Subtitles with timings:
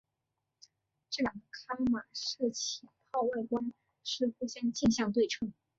[1.11, 3.71] 这两个伽玛射线泡外观
[4.03, 5.53] 是互相镜像对称。